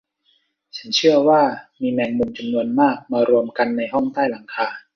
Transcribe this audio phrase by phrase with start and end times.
[0.77, 1.41] ฉันเชื่อว่า
[1.81, 4.67] มีแมงมุมจำนวนมากมารวมกันในห้องใต้หลังคา